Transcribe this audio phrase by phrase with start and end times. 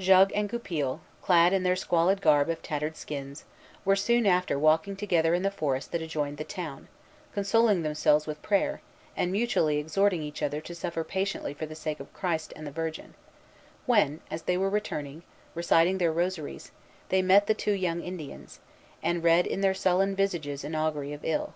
[0.00, 3.44] Jogues and Goupil, clad in their squalid garb of tattered skins,
[3.84, 6.88] were soon after walking together in the forest that adjoined the town,
[7.32, 8.80] consoling themselves with prayer,
[9.16, 12.72] and mutually exhorting each other to suffer patiently for the sake of Christ and the
[12.72, 13.14] Virgin,
[13.86, 15.22] when, as they were returning,
[15.54, 16.72] reciting their rosaries,
[17.10, 18.58] they met the two young Indians,
[19.04, 21.54] and read in their sullen visages an augury of ill.